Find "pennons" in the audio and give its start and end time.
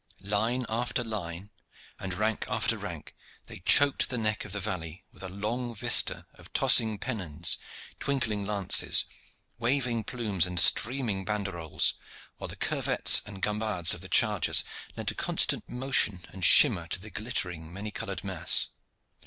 6.97-7.59